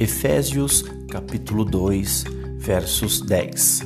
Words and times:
Efésios 0.00 0.84
capítulo 1.08 1.64
2, 1.64 2.24
versos 2.58 3.20
10. 3.20 3.82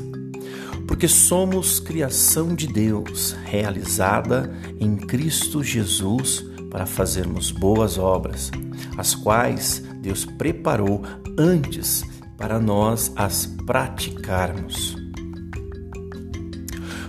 Porque 0.86 1.06
somos 1.06 1.78
criação 1.78 2.54
de 2.54 2.66
Deus, 2.66 3.36
realizada 3.44 4.50
em 4.80 4.96
Cristo 4.96 5.62
Jesus 5.62 6.42
para 6.70 6.86
fazermos 6.86 7.50
boas 7.50 7.98
obras, 7.98 8.50
as 8.96 9.14
quais 9.14 9.84
Deus 10.00 10.24
preparou 10.24 11.02
antes 11.38 12.02
para 12.38 12.58
nós 12.58 13.12
as 13.14 13.44
praticarmos. 13.66 14.96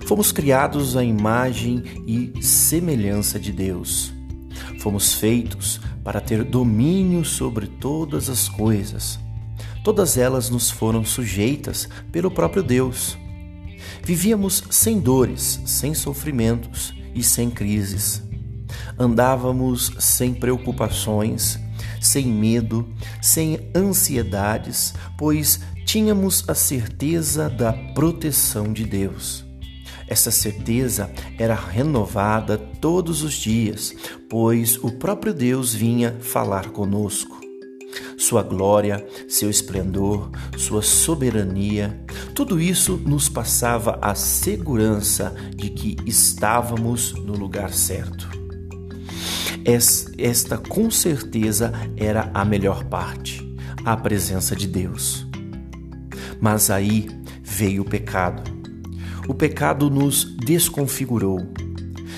Fomos 0.06 0.34
criados 0.34 0.98
à 0.98 1.04
imagem 1.04 1.84
e 2.06 2.34
semelhança 2.44 3.40
de 3.40 3.54
Deus. 3.54 4.12
Fomos 4.80 5.14
feitos 5.14 5.80
para 6.10 6.20
ter 6.20 6.44
domínio 6.44 7.24
sobre 7.24 7.68
todas 7.68 8.32
as 8.32 8.50
coisas. 8.50 9.20
Todas 9.84 10.18
elas 10.18 10.50
nos 10.50 10.72
foram 10.72 11.06
sujeitas 11.06 11.88
pelo 12.12 12.32
próprio 12.32 12.64
Deus. 12.64 13.16
Vivíamos 14.04 14.64
sem 14.72 15.00
dores, 15.00 15.62
sem 15.68 15.94
sofrimentos 15.94 16.96
e 17.14 17.22
sem 17.22 17.52
crises. 17.52 18.24
Andávamos 18.98 19.92
sem 20.00 20.34
preocupações, 20.34 21.60
sem 22.02 22.26
medo, 22.26 22.92
sem 23.22 23.70
ansiedades, 23.76 24.96
pois 25.16 25.60
tínhamos 25.86 26.44
a 26.50 26.56
certeza 26.56 27.48
da 27.52 27.72
proteção 27.72 28.74
de 28.74 28.84
Deus. 28.84 29.46
Essa 30.10 30.32
certeza 30.32 31.12
era 31.38 31.54
renovada 31.54 32.58
todos 32.58 33.22
os 33.22 33.34
dias, 33.34 33.94
pois 34.28 34.76
o 34.84 34.94
próprio 34.94 35.32
Deus 35.32 35.72
vinha 35.72 36.18
falar 36.20 36.72
conosco. 36.72 37.40
Sua 38.18 38.42
glória, 38.42 39.06
seu 39.28 39.52
esplendor, 39.52 40.32
sua 40.58 40.82
soberania, 40.82 42.04
tudo 42.34 42.60
isso 42.60 42.98
nos 42.98 43.30
passava 43.30 44.00
a 44.02 44.16
segurança 44.16 45.32
de 45.56 45.70
que 45.70 45.96
estávamos 46.08 47.14
no 47.14 47.34
lugar 47.34 47.72
certo. 47.72 48.28
Esta 50.18 50.58
com 50.58 50.90
certeza 50.90 51.72
era 51.96 52.32
a 52.34 52.44
melhor 52.44 52.84
parte, 52.86 53.48
a 53.86 53.96
presença 53.96 54.56
de 54.56 54.66
Deus. 54.66 55.28
Mas 56.42 56.72
aí 56.72 57.08
veio 57.44 57.84
o 57.84 57.86
pecado 57.86 58.59
o 59.30 59.34
pecado 59.36 59.92
nos 59.92 60.26
desconfigurou. 60.26 61.54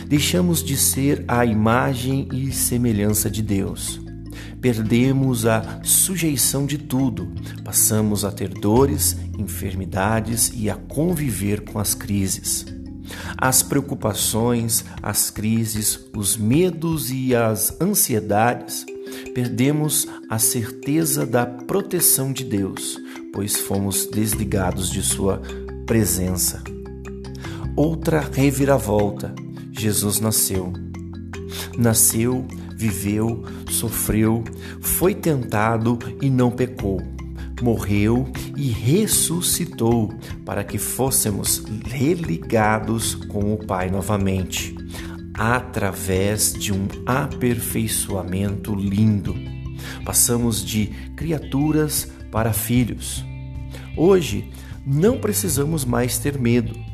Deixamos 0.08 0.64
de 0.64 0.78
ser 0.78 1.26
a 1.28 1.46
imagem 1.46 2.30
e 2.32 2.54
semelhança 2.54 3.30
de 3.30 3.42
Deus. 3.42 4.00
Perdemos 4.62 5.46
a 5.46 5.82
sujeição 5.84 6.66
de 6.66 6.78
tudo, 6.78 7.30
passamos 7.66 8.24
a 8.24 8.32
ter 8.32 8.48
dores, 8.48 9.18
enfermidades 9.38 10.54
e 10.56 10.70
a 10.70 10.76
conviver 10.76 11.66
com 11.66 11.80
as 11.80 11.94
crises. 11.94 12.66
As 13.38 13.62
preocupações, 13.62 14.86
as 15.04 15.30
crises, 15.30 16.00
os 16.16 16.38
medos 16.38 17.12
e 17.12 17.36
as 17.36 17.76
ansiedades, 17.82 18.86
perdemos 19.34 20.08
a 20.30 20.40
certeza 20.40 21.26
da 21.26 21.46
proteção 21.46 22.32
de 22.32 22.46
Deus, 22.46 22.98
pois 23.34 23.58
fomos 23.58 24.06
desligados 24.06 24.90
de 24.90 25.02
Sua 25.02 25.42
presença 25.86 26.64
outra 27.76 28.20
reviravolta. 28.20 29.34
Jesus 29.72 30.20
nasceu. 30.20 30.74
Nasceu, 31.78 32.46
viveu, 32.76 33.44
sofreu, 33.70 34.44
foi 34.82 35.14
tentado 35.16 35.98
e 36.22 36.30
não 36.30 36.52
pecou. 36.52 37.02
Morreu 37.62 38.28
e 38.58 38.70
ressuscitou 38.70 40.12
para 40.44 40.64
que 40.64 40.78
fôssemos 40.80 41.64
religados 41.86 43.14
com 43.14 43.54
o 43.54 43.58
Pai 43.58 43.90
novamente, 43.92 44.76
através 45.36 46.54
de 46.54 46.74
um 46.74 46.88
aperfeiçoamento 47.06 48.74
lindo. 48.74 49.36
Passamos 50.04 50.66
de 50.66 50.88
criaturas 51.16 52.12
para 52.32 52.52
filhos. 52.52 53.24
Hoje, 53.96 54.50
não 54.84 55.20
precisamos 55.20 55.86
mais 55.86 56.18
ter 56.18 56.40
medo 56.40 56.91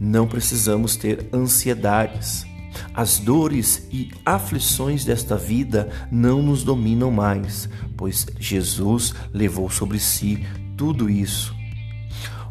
não 0.00 0.26
precisamos 0.26 0.96
ter 0.96 1.28
ansiedades. 1.30 2.46
As 2.94 3.18
dores 3.18 3.86
e 3.92 4.10
aflições 4.24 5.04
desta 5.04 5.36
vida 5.36 5.90
não 6.10 6.42
nos 6.42 6.64
dominam 6.64 7.10
mais, 7.10 7.68
pois 7.96 8.26
Jesus 8.38 9.14
levou 9.32 9.68
sobre 9.68 10.00
si 10.00 10.46
tudo 10.76 11.10
isso. 11.10 11.54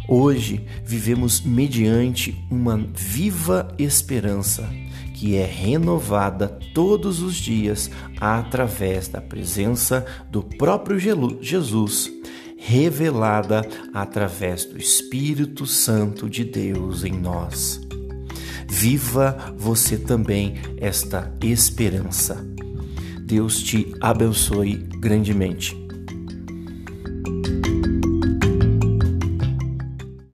Hoje 0.08 0.66
vivemos 0.86 1.42
mediante 1.42 2.38
uma 2.52 2.78
viva 2.78 3.74
esperança 3.80 4.70
que 5.14 5.36
é 5.36 5.46
renovada 5.46 6.48
todos 6.74 7.22
os 7.22 7.36
dias 7.36 7.92
através 8.20 9.08
da 9.08 9.20
presença 9.20 10.06
do 10.32 10.42
próprio 10.42 10.98
Jesus 11.42 12.10
revelada 12.70 13.68
através 13.92 14.64
do 14.64 14.78
Espírito 14.78 15.66
Santo 15.66 16.30
de 16.30 16.44
Deus 16.44 17.04
em 17.04 17.14
nós. 17.14 17.82
Viva 18.68 19.56
você 19.58 19.98
também 19.98 20.54
esta 20.78 21.36
esperança. 21.42 22.46
Deus 23.24 23.64
te 23.64 23.92
abençoe 24.00 24.76
grandemente. 25.00 25.76